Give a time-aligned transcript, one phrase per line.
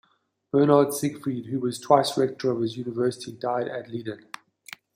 [0.51, 4.25] Bernhard Siegfried, who was twice rector of his university, died at Leiden.